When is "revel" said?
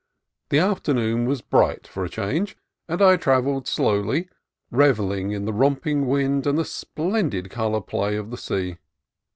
4.71-5.05